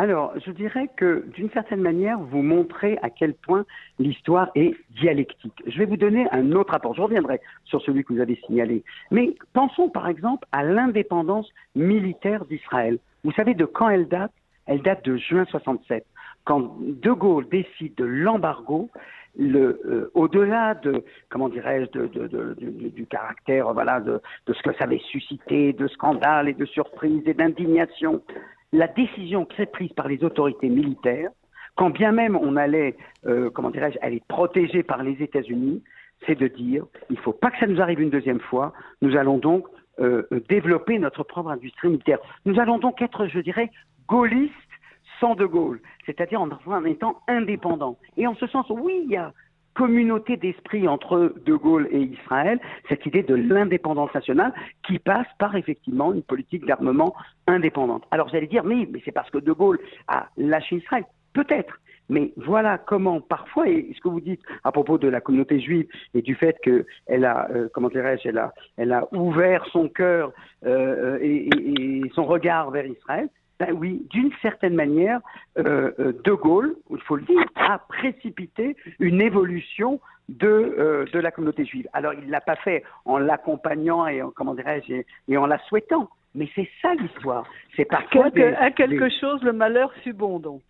Alors, 0.00 0.32
je 0.46 0.50
dirais 0.50 0.88
que 0.96 1.26
d'une 1.34 1.50
certaine 1.50 1.82
manière, 1.82 2.18
vous 2.18 2.40
montrez 2.40 2.98
à 3.02 3.10
quel 3.10 3.34
point 3.34 3.66
l'histoire 3.98 4.50
est 4.54 4.74
dialectique. 4.98 5.62
Je 5.66 5.78
vais 5.78 5.84
vous 5.84 5.98
donner 5.98 6.26
un 6.32 6.52
autre 6.52 6.72
rapport. 6.72 6.94
Je 6.94 7.02
reviendrai 7.02 7.38
sur 7.66 7.82
celui 7.82 8.02
que 8.02 8.14
vous 8.14 8.20
avez 8.20 8.40
signalé. 8.46 8.82
Mais 9.10 9.34
pensons 9.52 9.90
par 9.90 10.08
exemple 10.08 10.48
à 10.52 10.64
l'indépendance 10.64 11.50
militaire 11.74 12.46
d'Israël. 12.46 12.98
Vous 13.24 13.32
savez 13.32 13.52
de 13.52 13.66
quand 13.66 13.90
elle 13.90 14.08
date? 14.08 14.32
Elle 14.64 14.80
date 14.80 15.04
de 15.04 15.18
juin 15.18 15.44
67. 15.50 16.06
Quand 16.44 16.78
De 16.80 17.10
Gaulle 17.10 17.46
décide 17.50 17.94
de 17.96 18.04
l'embargo, 18.04 18.88
euh, 19.38 20.10
au-delà 20.14 20.76
de 20.76 21.04
comment 21.28 21.50
dirais-je 21.50 21.90
du, 22.88 23.06
caractère 23.06 23.72
voilà 23.74 24.00
de, 24.00 24.20
ce 24.46 24.62
que 24.62 24.72
ça 24.72 24.84
avait 24.84 25.02
suscité 25.10 25.74
de 25.74 25.86
scandales 25.88 26.48
et 26.48 26.54
de 26.54 26.64
surprises 26.64 27.22
et 27.26 27.34
d'indignation 27.34 28.22
la 28.72 28.86
décision 28.88 29.44
qui 29.44 29.62
est 29.62 29.66
prise 29.66 29.92
par 29.92 30.08
les 30.08 30.22
autorités 30.24 30.68
militaires, 30.68 31.30
quand 31.76 31.90
bien 31.90 32.12
même 32.12 32.36
on 32.36 32.56
allait, 32.56 32.96
euh, 33.26 33.50
comment 33.50 33.70
dirais-je, 33.70 33.98
aller 34.02 34.22
protégée 34.28 34.82
par 34.82 35.02
les 35.02 35.22
États-Unis, 35.22 35.82
c'est 36.26 36.38
de 36.38 36.48
dire 36.48 36.84
il 37.08 37.16
ne 37.16 37.20
faut 37.20 37.32
pas 37.32 37.50
que 37.50 37.58
ça 37.58 37.66
nous 37.66 37.80
arrive 37.80 38.00
une 38.00 38.10
deuxième 38.10 38.40
fois. 38.40 38.72
Nous 39.02 39.16
allons 39.16 39.38
donc 39.38 39.66
euh, 40.00 40.26
développer 40.48 40.98
notre 40.98 41.24
propre 41.24 41.50
industrie 41.50 41.88
militaire. 41.88 42.18
Nous 42.44 42.60
allons 42.60 42.78
donc 42.78 43.00
être, 43.02 43.26
je 43.26 43.40
dirais, 43.40 43.70
gaullistes 44.08 44.54
sans 45.18 45.34
De 45.34 45.46
Gaulle, 45.46 45.80
c'est-à-dire 46.06 46.40
en, 46.40 46.48
en 46.66 46.84
étant 46.84 47.20
indépendants. 47.28 47.98
Et 48.16 48.26
en 48.26 48.34
ce 48.34 48.46
sens, 48.46 48.66
oui, 48.70 49.02
il 49.04 49.10
y 49.10 49.16
a 49.16 49.32
communauté 49.74 50.36
d'esprit 50.36 50.88
entre 50.88 51.34
De 51.44 51.54
Gaulle 51.54 51.88
et 51.90 52.00
Israël, 52.00 52.60
cette 52.88 53.06
idée 53.06 53.22
de 53.22 53.34
l'indépendance 53.34 54.12
nationale 54.14 54.52
qui 54.86 54.98
passe 54.98 55.26
par 55.38 55.56
effectivement 55.56 56.12
une 56.12 56.22
politique 56.22 56.66
d'armement 56.66 57.14
indépendante. 57.46 58.04
Alors 58.10 58.28
j'allais 58.28 58.46
dire, 58.46 58.64
mais, 58.64 58.88
mais 58.90 59.00
c'est 59.04 59.12
parce 59.12 59.30
que 59.30 59.38
De 59.38 59.52
Gaulle 59.52 59.78
a 60.08 60.28
lâché 60.36 60.76
Israël. 60.76 61.04
Peut-être. 61.32 61.78
Mais 62.10 62.32
voilà 62.36 62.76
comment 62.76 63.20
parfois, 63.20 63.68
et 63.68 63.92
ce 63.94 64.00
que 64.00 64.08
vous 64.08 64.20
dites 64.20 64.42
à 64.64 64.72
propos 64.72 64.98
de 64.98 65.06
la 65.06 65.20
communauté 65.20 65.60
juive 65.60 65.86
et 66.12 66.22
du 66.22 66.34
fait 66.34 66.58
qu'elle 66.60 67.24
a, 67.24 67.48
euh, 67.52 67.68
comment 67.72 67.88
dirais-je, 67.88 68.28
elle 68.28 68.38
a, 68.38 68.52
elle 68.76 68.92
a 68.92 69.06
ouvert 69.14 69.64
son 69.66 69.88
cœur 69.88 70.32
euh, 70.66 71.18
et, 71.22 71.48
et, 71.48 72.10
son 72.12 72.24
regard 72.24 72.72
vers 72.72 72.84
Israël, 72.84 73.28
ben 73.60 73.76
oui, 73.78 74.06
d'une 74.08 74.32
certaine 74.40 74.74
manière, 74.74 75.20
euh, 75.58 75.92
euh, 76.00 76.12
De 76.24 76.32
Gaulle, 76.32 76.74
il 76.90 77.00
faut 77.02 77.16
le 77.16 77.22
dire, 77.22 77.44
a 77.56 77.78
précipité 77.78 78.74
une 78.98 79.20
évolution 79.20 80.00
de, 80.30 80.48
euh, 80.48 81.04
de 81.12 81.18
la 81.18 81.30
communauté 81.30 81.66
juive. 81.66 81.86
Alors, 81.92 82.14
il 82.14 82.26
ne 82.26 82.30
l'a 82.30 82.40
pas 82.40 82.56
fait 82.56 82.82
en 83.04 83.18
l'accompagnant 83.18 84.06
et 84.06 84.22
en, 84.22 84.30
comment 84.30 84.54
dirais-je, 84.54 85.02
et, 85.28 85.36
en 85.36 85.46
la 85.46 85.58
souhaitant, 85.68 86.08
Mais 86.34 86.48
c'est 86.54 86.70
ça 86.80 86.94
l'histoire. 86.94 87.44
C'est 87.76 87.84
pas 87.84 88.02
que, 88.10 88.54
à 88.54 88.70
quelque 88.70 89.10
chose, 89.20 89.42
le 89.42 89.52
malheur 89.52 89.92
fut 90.02 90.14
bon, 90.14 90.38
donc. 90.38 90.62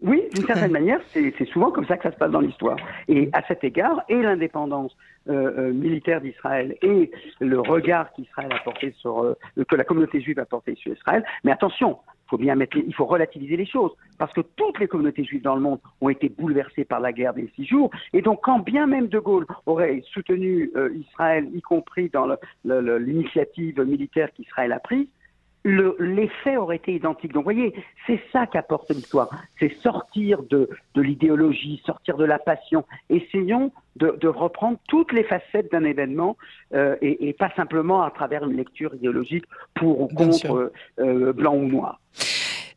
Oui, 0.00 0.22
d'une 0.32 0.46
certaine 0.46 0.70
manière, 0.70 1.00
c'est 1.12 1.44
souvent 1.46 1.70
comme 1.70 1.86
ça 1.86 1.96
que 1.96 2.04
ça 2.04 2.12
se 2.12 2.16
passe 2.16 2.30
dans 2.30 2.40
l'histoire. 2.40 2.76
Et 3.08 3.28
à 3.32 3.42
cet 3.46 3.64
égard, 3.64 4.02
et 4.08 4.22
l'indépendance 4.22 4.96
euh, 5.28 5.52
euh, 5.58 5.72
militaire 5.72 6.20
d'Israël 6.20 6.76
et 6.80 7.10
le 7.40 7.60
regard 7.60 8.12
qu'Israël 8.12 8.50
a 8.52 8.60
porté 8.60 8.94
sur 8.98 9.24
euh, 9.24 9.34
que 9.68 9.76
la 9.76 9.84
communauté 9.84 10.20
juive 10.20 10.38
a 10.38 10.46
porté 10.46 10.74
sur 10.76 10.92
Israël. 10.92 11.24
Mais 11.44 11.52
attention, 11.52 11.98
faut 12.28 12.38
bien 12.38 12.54
mettre, 12.54 12.76
il 12.76 12.94
faut 12.94 13.04
relativiser 13.04 13.56
les 13.56 13.66
choses 13.66 13.90
parce 14.18 14.32
que 14.32 14.40
toutes 14.40 14.78
les 14.78 14.86
communautés 14.88 15.24
juives 15.24 15.42
dans 15.42 15.56
le 15.56 15.60
monde 15.60 15.80
ont 16.00 16.08
été 16.08 16.28
bouleversées 16.28 16.84
par 16.84 17.00
la 17.00 17.12
guerre 17.12 17.34
des 17.34 17.50
six 17.56 17.66
jours. 17.66 17.90
Et 18.12 18.22
donc, 18.22 18.40
quand 18.42 18.60
bien 18.60 18.86
même 18.86 19.08
De 19.08 19.18
Gaulle 19.18 19.46
aurait 19.66 20.02
soutenu 20.12 20.70
Israël, 20.94 21.48
y 21.52 21.60
compris 21.60 22.08
dans 22.08 22.26
l'initiative 22.64 23.80
militaire 23.80 24.30
qu'Israël 24.32 24.72
a 24.72 24.80
prise, 24.80 25.08
l'effet 25.64 26.56
aurait 26.56 26.76
été 26.76 26.94
identique. 26.94 27.32
Donc, 27.32 27.44
vous 27.44 27.52
voyez, 27.52 27.74
c'est 28.06 28.20
ça 28.32 28.46
qu'apporte 28.46 28.90
l'histoire. 28.90 29.28
C'est 29.58 29.72
sortir 29.80 30.42
de, 30.44 30.68
l'idéologie, 30.96 31.82
sortir 31.84 32.16
de 32.16 32.24
la 32.24 32.38
passion. 32.38 32.84
Essayons 33.10 33.72
de, 33.96 34.28
reprendre 34.28 34.78
toutes 34.88 35.12
les 35.12 35.24
facettes 35.24 35.72
d'un 35.72 35.84
événement 35.84 36.36
euh, 36.74 36.96
et, 37.00 37.32
pas 37.32 37.50
simplement 37.56 38.02
à 38.02 38.10
travers 38.10 38.44
une 38.44 38.56
lecture 38.56 38.94
idéologique 38.94 39.44
pour 39.74 40.00
ou 40.02 40.08
contre 40.08 40.72
euh, 41.00 41.32
blanc 41.32 41.54
ou 41.54 41.66
noir 41.66 42.00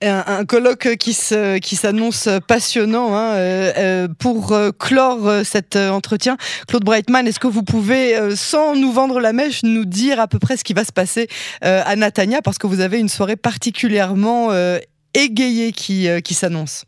un, 0.01 0.45
colloque 0.45 0.95
qui 0.97 1.13
se, 1.13 1.57
qui 1.59 1.75
s'annonce 1.75 2.27
passionnant 2.47 3.15
hein, 3.15 3.33
euh, 3.35 3.71
euh, 3.77 4.07
pour 4.19 4.53
euh, 4.53 4.71
clore 4.71 5.43
cet 5.43 5.75
entretien. 5.75 6.37
Claude 6.67 6.83
Breitman, 6.83 7.27
est-ce 7.27 7.39
que 7.39 7.47
vous 7.47 7.63
pouvez, 7.63 8.35
sans 8.35 8.75
nous 8.75 8.91
vendre 8.91 9.19
la 9.19 9.33
mèche, 9.33 9.63
nous 9.63 9.85
dire 9.85 10.19
à 10.19 10.27
peu 10.27 10.39
près 10.39 10.57
ce 10.57 10.63
qui 10.63 10.73
va 10.73 10.83
se 10.83 10.91
passer 10.91 11.27
à 11.61 11.95
Natania? 11.95 12.41
Parce 12.41 12.57
que 12.57 12.67
vous 12.67 12.79
avez 12.79 12.99
une 12.99 13.09
soirée 13.09 13.35
particulièrement 13.35 14.49
égayée 15.13 15.71
qui, 15.71 16.07
qui 16.23 16.33
s'annonce. 16.33 16.85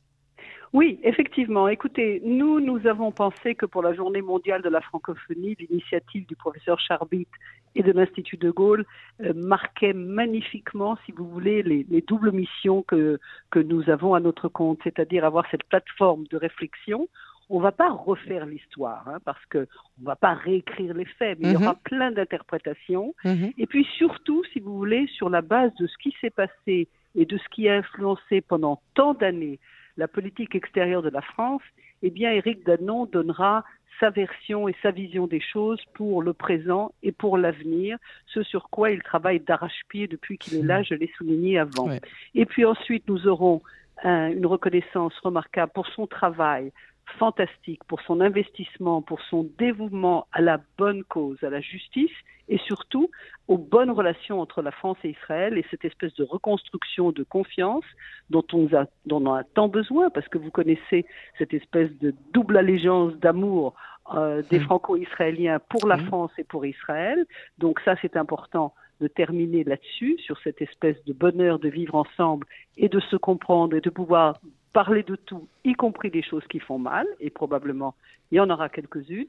Oui, 0.73 0.99
effectivement. 1.03 1.67
Écoutez, 1.67 2.19
nous, 2.25 2.59
nous 2.59 2.87
avons 2.87 3.11
pensé 3.11 3.53
que 3.53 3.67
pour 3.67 3.83
la 3.83 3.93
journée 3.93 4.23
mondiale 4.23 4.63
de 4.63 4.69
la 4.69 4.81
francophonie, 4.81 5.55
l'initiative 5.59 6.25
du 6.25 6.35
professeur 6.35 6.79
Charbit 6.79 7.27
et 7.75 7.83
de 7.83 7.91
l'Institut 7.91 8.37
de 8.37 8.49
Gaulle 8.49 8.83
euh, 9.21 9.33
marquait 9.35 9.93
magnifiquement, 9.93 10.97
si 11.05 11.11
vous 11.11 11.27
voulez, 11.27 11.61
les, 11.61 12.01
doubles 12.01 12.31
missions 12.31 12.81
que, 12.81 13.19
que 13.51 13.59
nous 13.59 13.87
avons 13.89 14.15
à 14.15 14.19
notre 14.19 14.47
compte, 14.47 14.79
c'est-à-dire 14.83 15.25
avoir 15.25 15.45
cette 15.51 15.63
plateforme 15.63 16.25
de 16.31 16.37
réflexion 16.37 17.07
on 17.49 17.57
ne 17.57 17.63
va 17.63 17.71
pas 17.71 17.91
refaire 17.91 18.45
l'histoire, 18.45 19.07
hein, 19.07 19.19
parce 19.25 19.43
qu'on 19.51 19.59
ne 19.59 20.05
va 20.05 20.15
pas 20.15 20.33
réécrire 20.33 20.93
les 20.93 21.05
faits, 21.05 21.37
mais 21.39 21.49
il 21.49 21.53
y 21.53 21.55
aura 21.57 21.73
mhm. 21.73 21.79
plein 21.83 22.11
d'interprétations. 22.11 23.13
Mhm. 23.25 23.51
Et 23.57 23.67
puis 23.67 23.85
surtout, 23.97 24.43
si 24.53 24.59
vous 24.59 24.75
voulez, 24.75 25.07
sur 25.07 25.29
la 25.29 25.41
base 25.41 25.73
de 25.75 25.85
ce 25.85 25.97
qui 26.01 26.15
s'est 26.21 26.31
passé 26.31 26.87
et 27.15 27.25
de 27.25 27.37
ce 27.37 27.49
qui 27.49 27.69
a 27.69 27.75
influencé 27.75 28.41
pendant 28.41 28.81
tant 28.95 29.13
d'années 29.13 29.59
la 29.97 30.07
politique 30.07 30.55
extérieure 30.55 31.01
de 31.01 31.09
la 31.09 31.21
France, 31.21 31.61
eh 32.01 32.09
bien, 32.09 32.31
Éric 32.31 32.65
Danon 32.65 33.05
donnera 33.05 33.63
sa 33.99 34.09
version 34.09 34.67
et 34.67 34.75
sa 34.81 34.91
vision 34.91 35.27
des 35.27 35.39
choses 35.39 35.79
pour 35.93 36.21
le 36.21 36.33
présent 36.33 36.91
et 37.03 37.11
pour 37.11 37.37
l'avenir, 37.37 37.97
ce 38.25 38.43
sur 38.43 38.69
quoi 38.69 38.91
il 38.91 39.01
travaille 39.03 39.39
d'arrache-pied 39.39 40.07
depuis 40.07 40.37
qu'il 40.37 40.57
est 40.57 40.63
là, 40.63 40.81
je 40.83 40.95
l'ai 40.95 41.11
souligné 41.17 41.59
avant. 41.59 41.89
Et 42.33 42.45
puis 42.45 42.65
ensuite, 42.65 43.07
nous 43.07 43.27
aurons 43.27 43.61
une 44.03 44.45
reconnaissance 44.45 45.17
remarquable 45.19 45.71
pour 45.73 45.87
son 45.87 46.07
travail, 46.07 46.71
fantastique 47.19 47.83
pour 47.85 48.01
son 48.01 48.21
investissement, 48.21 49.01
pour 49.01 49.21
son 49.29 49.49
dévouement 49.57 50.27
à 50.31 50.41
la 50.41 50.59
bonne 50.77 51.03
cause, 51.03 51.37
à 51.43 51.49
la 51.49 51.61
justice 51.61 52.11
et 52.49 52.57
surtout 52.59 53.09
aux 53.47 53.57
bonnes 53.57 53.91
relations 53.91 54.41
entre 54.41 54.61
la 54.61 54.71
France 54.71 54.97
et 55.03 55.09
Israël 55.09 55.57
et 55.57 55.65
cette 55.71 55.85
espèce 55.85 56.13
de 56.15 56.23
reconstruction 56.23 57.11
de 57.11 57.23
confiance 57.23 57.85
dont 58.29 58.45
on 58.53 58.67
a, 58.73 58.85
dont 59.05 59.25
on 59.25 59.33
a 59.33 59.43
tant 59.43 59.67
besoin 59.67 60.09
parce 60.09 60.27
que 60.27 60.37
vous 60.37 60.51
connaissez 60.51 61.05
cette 61.37 61.53
espèce 61.53 61.91
de 61.99 62.13
double 62.33 62.57
allégeance 62.57 63.13
d'amour 63.15 63.75
euh, 64.13 64.41
des 64.49 64.59
mmh. 64.59 64.63
franco-israéliens 64.63 65.59
pour 65.69 65.87
la 65.87 65.97
mmh. 65.97 66.05
France 66.07 66.31
et 66.37 66.43
pour 66.43 66.65
Israël. 66.65 67.25
Donc 67.57 67.79
ça, 67.85 67.95
c'est 68.01 68.17
important 68.17 68.73
de 68.99 69.07
terminer 69.07 69.63
là-dessus, 69.63 70.17
sur 70.19 70.37
cette 70.43 70.61
espèce 70.61 71.01
de 71.05 71.13
bonheur 71.13 71.59
de 71.59 71.69
vivre 71.69 71.95
ensemble 71.95 72.47
et 72.77 72.89
de 72.89 72.99
se 72.99 73.15
comprendre 73.15 73.75
et 73.75 73.81
de 73.81 73.89
pouvoir 73.89 74.39
parler 74.73 75.03
de 75.03 75.15
tout, 75.15 75.47
y 75.63 75.73
compris 75.73 76.09
des 76.09 76.23
choses 76.23 76.43
qui 76.49 76.59
font 76.59 76.79
mal, 76.79 77.07
et 77.19 77.29
probablement 77.29 77.95
il 78.31 78.37
y 78.37 78.39
en 78.39 78.49
aura 78.49 78.67
quelques-unes. 78.67 79.27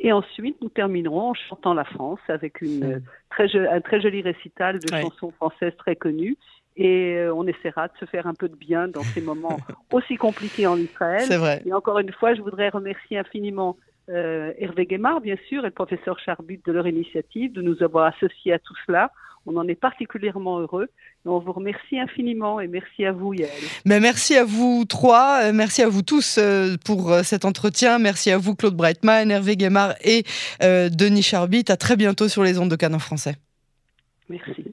Et 0.00 0.12
ensuite, 0.12 0.56
nous 0.62 0.70
terminerons 0.70 1.30
en 1.30 1.34
chantant 1.34 1.74
la 1.74 1.84
France 1.84 2.20
avec 2.28 2.62
une, 2.62 3.02
très, 3.30 3.54
un 3.54 3.80
très 3.82 4.00
joli 4.00 4.22
récital 4.22 4.78
de 4.78 4.88
chansons 4.88 5.30
françaises 5.32 5.76
très 5.76 5.94
connues. 5.94 6.36
Et 6.78 7.16
euh, 7.16 7.34
on 7.34 7.46
essaiera 7.46 7.88
de 7.88 7.92
se 7.98 8.04
faire 8.06 8.26
un 8.26 8.34
peu 8.34 8.48
de 8.48 8.54
bien 8.54 8.88
dans 8.88 9.02
ces 9.02 9.20
moments 9.20 9.58
aussi 9.92 10.16
compliqués 10.16 10.66
en 10.66 10.76
Israël. 10.76 11.22
C'est 11.22 11.36
vrai. 11.36 11.62
Et 11.66 11.72
encore 11.72 11.98
une 11.98 12.12
fois, 12.12 12.34
je 12.34 12.40
voudrais 12.40 12.68
remercier 12.70 13.18
infiniment 13.18 13.76
euh, 14.08 14.52
Hervé 14.58 14.86
Guémard, 14.86 15.20
bien 15.20 15.36
sûr, 15.48 15.64
et 15.64 15.68
le 15.68 15.74
professeur 15.74 16.18
Charbut 16.18 16.60
de 16.64 16.72
leur 16.72 16.86
initiative, 16.86 17.52
de 17.52 17.62
nous 17.62 17.82
avoir 17.82 18.06
associés 18.06 18.52
à 18.52 18.58
tout 18.58 18.74
cela. 18.86 19.10
On 19.46 19.56
en 19.56 19.66
est 19.68 19.74
particulièrement 19.74 20.58
heureux. 20.58 20.88
on 21.24 21.38
vous 21.38 21.52
remercie 21.52 21.98
infiniment 21.98 22.60
et 22.60 22.66
merci 22.66 23.04
à 23.04 23.12
vous, 23.12 23.32
Yael. 23.32 23.50
Mais 23.84 24.00
merci 24.00 24.36
à 24.36 24.44
vous 24.44 24.84
trois, 24.88 25.40
euh, 25.44 25.52
merci 25.52 25.82
à 25.82 25.88
vous 25.88 26.02
tous 26.02 26.38
euh, 26.38 26.76
pour 26.84 27.14
cet 27.22 27.44
entretien. 27.44 27.98
Merci 27.98 28.30
à 28.30 28.38
vous, 28.38 28.54
Claude 28.54 28.76
Breitman, 28.76 29.30
Hervé 29.30 29.56
Guémard 29.56 29.94
et 30.02 30.24
Denis 30.60 31.22
Charbit. 31.22 31.64
À 31.68 31.76
très 31.76 31.96
bientôt 31.96 32.28
sur 32.28 32.42
les 32.42 32.58
ondes 32.58 32.70
de 32.70 32.76
Canon 32.76 32.98
français. 32.98 33.36
Merci. 34.28 34.65